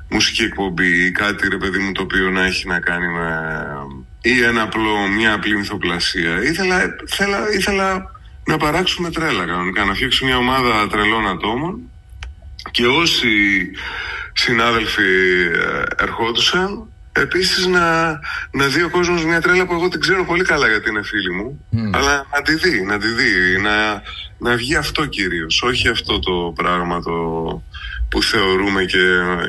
[0.09, 3.47] μουσική εκπομπή ή κάτι ρε παιδί μου το οποίο να έχει να κάνει με
[4.23, 6.42] ή ένα απλό, μια απλή μυθοπλασία.
[6.42, 8.11] Ήθελα, ήθελα, ήθελα
[8.45, 11.81] να παράξουμε τρέλα κανονικά, να φτιάξουμε μια ομάδα τρελών ατόμων
[12.71, 13.29] και όσοι
[14.33, 15.03] συνάδελφοι
[15.53, 18.19] ε, ερχόντουσαν επίσης να,
[18.51, 21.33] να δει ο κόσμος μια τρέλα που εγώ την ξέρω πολύ καλά γιατί είναι φίλη
[21.33, 24.03] μου αλλά να τη δει, να τη δει να,
[24.38, 27.12] να βγει αυτό κυρίως όχι αυτό το πράγμα το
[28.09, 28.99] που θεωρούμε και,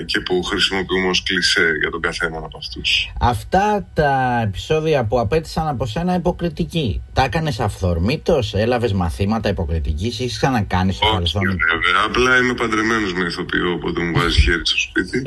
[0.05, 3.11] και που χρησιμοποιούμε ως κλισέ για τον καθένα από αυτούς.
[3.19, 10.37] Αυτά τα επεισόδια που απέτησαν από σένα υποκριτική, τα έκανες αυθορμήτως, έλαβες μαθήματα υποκριτικής, έχεις
[10.37, 11.47] ξανακάνει στο παρελθόν.
[11.47, 15.21] Όχι βέβαια, απλά είμαι παντρεμένος με ηθοποιό, οπότε μου βάζει χέρι στο σπίτι.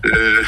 [0.00, 0.40] ε,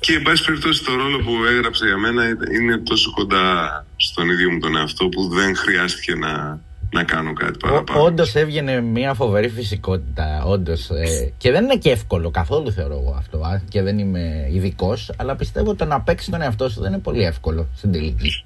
[0.00, 4.50] και εν πάση περιπτώσει το ρόλο που έγραψε για μένα είναι τόσο κοντά στον ίδιο
[4.50, 8.02] μου τον εαυτό που δεν χρειάστηκε να να κάνω κάτι παραπάνω.
[8.02, 10.42] Όντως έβγαινε μια φοβερή φυσικότητα.
[10.44, 13.38] Όντως, ε, και δεν είναι και εύκολο καθόλου θεωρώ εγώ αυτό.
[13.38, 16.92] Α, και δεν είμαι ειδικός, αλλά πιστεύω ότι το να παίξει τον εαυτό σου δεν
[16.92, 18.44] είναι πολύ εύκολο στην τελική.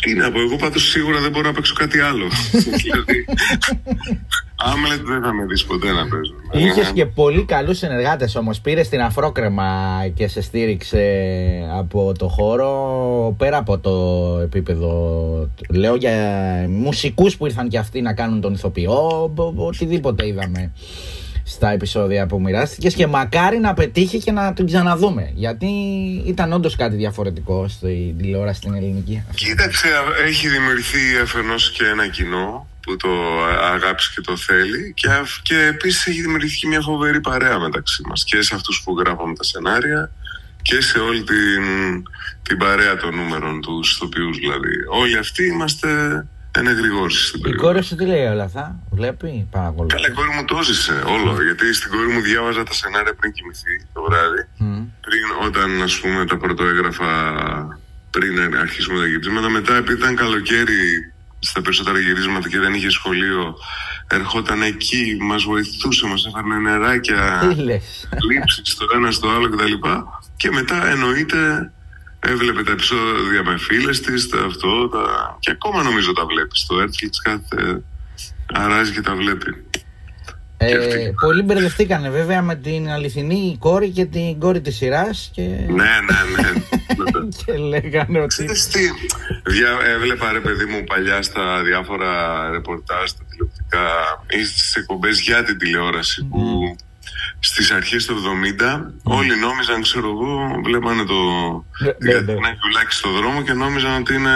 [0.00, 2.24] Τι να πω, εγώ πάντως σίγουρα δεν μπορώ να παίξω κάτι άλλο.
[4.64, 6.34] δηλαδή, Άμλετ δεν θα με δεις ποτέ να παίζω.
[6.52, 8.60] Είχες και πολύ καλούς συνεργάτες όμως.
[8.60, 9.66] Πήρες την αφρόκρεμα
[10.14, 11.02] και σε στήριξε
[11.78, 14.90] από το χώρο πέρα από το επίπεδο.
[15.70, 16.12] Λέω για
[16.68, 19.32] μουσικούς που ήρθαν και αυτοί να κάνουν τον ηθοποιό.
[19.56, 20.72] Οτιδήποτε είδαμε
[21.46, 25.30] στα επεισόδια που μοιράστηκες και μακάρι να πετύχει και να την ξαναδούμε.
[25.34, 25.66] Γιατί
[26.26, 29.24] ήταν όντως κάτι διαφορετικό στην τηλεόραση στην ελληνική.
[29.34, 29.88] Κοίταξε,
[30.26, 35.08] έχει δημιουργηθεί αφενός και ένα κοινό που το αγάπησε και το θέλει και,
[35.42, 39.44] και επίσης έχει δημιουργηθεί μια φοβερή παρέα μεταξύ μας και σε αυτούς που γράφαμε τα
[39.44, 40.10] σενάρια
[40.62, 41.64] και σε όλη την,
[42.42, 44.74] την παρέα των νούμερων του ηθοποιούς δηλαδή.
[44.90, 45.88] Όλοι αυτοί είμαστε
[46.58, 47.62] ένα γρηγόρηση στην περίοδο.
[47.62, 49.94] Η κόρη σου τι λέει όλα αυτά, βλέπει, παρακολουθεί.
[49.94, 51.42] Καλά, η κόρη μου το ζήσε όλο.
[51.42, 54.42] Γιατί στην κόρη μου διάβαζα τα σενάρια πριν κοιμηθεί το βράδυ.
[55.06, 57.10] Πριν, όταν ας πούμε τα πρωτοέγραφα
[58.10, 59.48] πριν αρχίσουμε τα γυρίσματα.
[59.48, 61.13] Μετά, επειδή ήταν καλοκαίρι
[61.44, 63.56] στα περισσότερα γυρίσματα και δεν είχε σχολείο,
[64.06, 67.52] ερχόταν εκεί, μας βοηθούσε, μας έφερνε νεράκια,
[68.30, 69.72] λήψεις το ένα στο άλλο κτλ.
[70.36, 71.72] Και μετά εννοείται
[72.20, 75.36] έβλεπε τα επεισόδια με φίλες της, τα αυτό, τα...
[75.40, 76.66] και ακόμα νομίζω τα βλέπεις.
[76.66, 77.82] Το Netflix κάθε
[78.52, 79.64] αράζει και τα βλέπει.
[80.66, 85.42] Ε, πολλοί μπερδευτήκανε βέβαια με την αληθινή κόρη και την κόρη της σειράς και...
[85.42, 86.52] Ναι, ναι, ναι.
[87.44, 88.44] και λέγανε ότι...
[88.44, 88.80] τι,
[89.46, 92.10] Δια, έβλεπα ρε παιδί μου παλιά στα διάφορα
[92.50, 93.86] ρεπορτάζ, στα τηλεοπτικά
[94.28, 96.76] ή στις εκπομπές για την τηλεόραση που
[97.38, 98.14] στις αρχές του
[98.58, 101.14] 70 όλοι νόμιζαν, ξέρω εγώ, βλέπανε το
[101.98, 102.56] ναι, ναι, ναι.
[102.88, 104.30] στο δρόμο και νόμιζαν ότι είναι...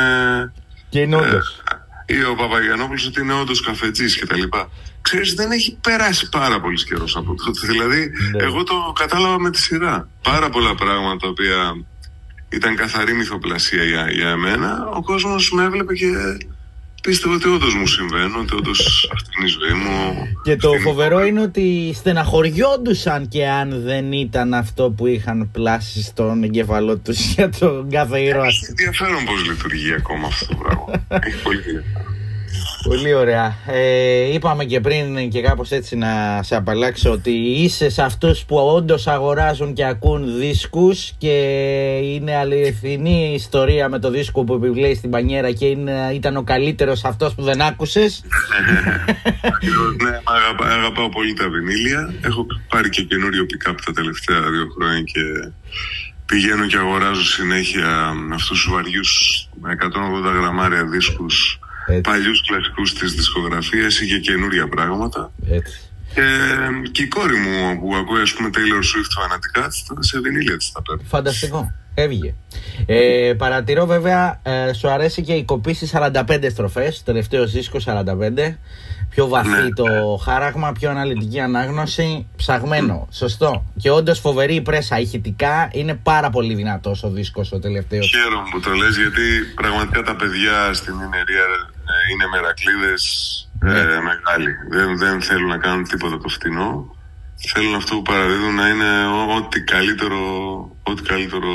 [0.88, 1.62] Και είναι όντως.
[2.11, 4.71] Ε, ή ο Παπαγιανόπουλος ότι είναι όντως καφετζής και τα λοιπά.
[5.01, 7.66] Ξέρεις, δεν έχει περάσει πάρα πολύς καιρός από τότε.
[7.66, 8.44] Δηλαδή, ναι.
[8.44, 10.09] εγώ το κατάλαβα με τη σειρά.
[10.23, 11.85] Πάρα πολλά πράγματα τα οποία
[12.49, 14.88] ήταν καθαρή μυθοπλασία για, για εμένα.
[14.94, 16.07] Ο κόσμος με έβλεπε και
[17.09, 18.71] πίστευε ότι όντω μου συμβαίνουν, ότι όντω
[19.12, 20.27] αυτή είναι η ζωή μου.
[20.42, 26.42] Και το φοβερό είναι ότι στεναχωριόντουσαν και αν δεν ήταν αυτό που είχαν πλάσει στον
[26.42, 28.47] εγκεφαλό τους για τον κάθε ήρωα.
[28.47, 31.07] Έχει ενδιαφέρον πώς λειτουργεί ακόμα αυτό το πράγμα.
[31.09, 32.17] Έχει πολύ ενδιαφέρον.
[32.82, 33.56] Πολύ ωραία.
[33.66, 38.56] Ε, είπαμε και πριν και κάπως έτσι να σε απαλλάξω ότι είσαι σε αυτούς που
[38.56, 41.36] όντως αγοράζουν και ακούν δίσκους και
[42.02, 47.04] είναι αληθινή ιστορία με το δίσκο που επιβλέει στην πανιέρα και είναι, ήταν ο καλύτερος
[47.04, 48.24] αυτός που δεν άκουσες.
[50.02, 52.14] ναι, αγαπά, αγαπάω πολύ τα βινίλια.
[52.20, 55.52] Έχω πάρει και καινούριο pick-up τα τελευταία δύο χρόνια και
[56.26, 61.58] πηγαίνω και αγοράζω συνέχεια αυτούς τους βαριούς 180 γραμμάρια δίσκους
[62.03, 65.33] παλιούς κλασικούς της δισκογραφίας ή και καινούρια πράγματα.
[65.51, 65.81] Έτσι.
[66.14, 66.22] Και,
[66.92, 70.83] και η κόρη μου που ακούει ας πούμε Taylor Swift φανατικά σε βινίλια της τα
[70.83, 71.03] παίρνει.
[71.05, 71.72] Φανταστικό.
[71.94, 72.35] Έβγε.
[72.87, 78.59] Ε, παρατηρώ βέβαια, ε, σου αρέσει και η κοπή στις 45 στροφές, τελευταίο δίσκο 45.
[79.11, 80.01] Πιο βαθύ ναι, το ναι.
[80.22, 82.27] χάραγμα, πιο αναλυτική ανάγνωση.
[82.37, 83.09] Ψαγμένο.
[83.11, 83.64] Σωστό.
[83.77, 84.98] Και όντως φοβερή η πρέσα.
[84.98, 88.11] Ηχητικά είναι πάρα πολύ δυνατός ο δίσκος ο τελευταίος.
[88.14, 91.77] Χαίρομαι που το λες, γιατί πραγματικά τα παιδιά στην Ινερία ε,
[92.12, 93.03] είναι μερακλείδες
[93.61, 93.79] ναι.
[93.79, 94.53] ε, μεγάλοι.
[94.71, 96.97] Δεν, δεν θέλουν να κάνουν τίποτα το φτηνό.
[97.53, 100.21] Θέλουν αυτό που παραδίδουν να είναι ό,τι καλύτερο,
[100.83, 101.49] ό,τι καλύτερο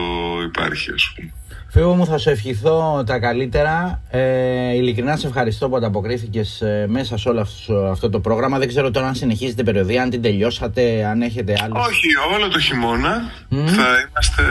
[0.45, 1.33] υπάρχει, ας πούμε.
[1.73, 4.01] Φίλο μου, θα σου ευχηθώ τα καλύτερα.
[4.09, 7.47] Ε, ειλικρινά σε ευχαριστώ που ανταποκρίθηκες ε, μέσα σε όλο
[7.91, 8.59] αυτό, το πρόγραμμα.
[8.59, 11.73] Δεν ξέρω τώρα αν συνεχίζετε περιοδία, αν την τελειώσατε, αν έχετε άλλο.
[11.79, 14.43] Όχι, όλο το χειμώνα θα είμαστε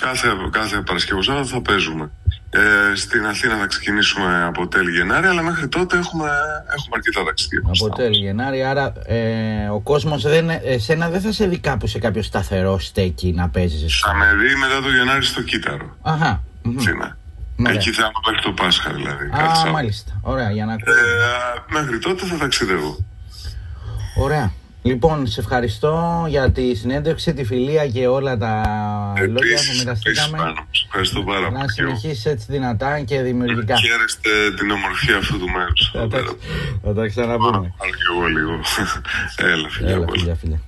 [0.00, 2.10] κάθε, κάθε Παρασκευή θα παίζουμε.
[2.50, 6.30] Ε, στην Αθήνα θα ξεκινήσουμε από τέλη Γενάρη, αλλά μέχρι τότε έχουμε,
[6.76, 7.60] έχουμε αρκετά ταξίδια.
[7.80, 11.98] Από τέλη Γενάρη, άρα ε, ο κόσμος δεν, εσένα δεν θα σε δει κάπου σε
[11.98, 13.98] κάποιο σταθερό στέκι να παίζεις.
[13.98, 15.96] Θα με δει μετά το Γενάρη στο Κύτταρο.
[16.02, 16.42] Αχα.
[17.66, 19.24] Εκεί θα είμαι μέχρι το Πάσχα δηλαδή.
[19.24, 20.12] Α, μάλιστα.
[20.22, 20.76] Ωραία, για να ε,
[21.68, 22.96] Μέχρι τότε θα ταξιδεύω.
[24.18, 24.52] Ωραία.
[24.88, 28.62] Λοιπόν, σε ευχαριστώ για τη συνέντευξη, τη φιλία και όλα τα
[29.16, 30.38] Επίσης, λόγια που μοιραστήκαμε.
[30.70, 31.58] Σε ευχαριστώ πάρα πολύ.
[31.58, 33.76] Να συνεχίσεις έτσι δυνατά και δημιουργικά.
[33.76, 35.90] Χαίρεστε την ομορφιά αυτού του μέρους.
[36.82, 37.56] Θα τα ξαναπούμε.
[37.56, 38.60] Άλλο και εγώ λίγο.
[39.36, 40.60] Έλα, φιλιά, Έλα, φιλιά, φιλιά.